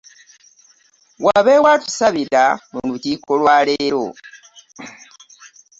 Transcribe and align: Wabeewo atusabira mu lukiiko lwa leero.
Wabeewo 1.25 1.67
atusabira 1.75 2.43
mu 2.71 2.81
lukiiko 2.89 3.31
lwa 3.41 3.57
leero. 3.67 4.05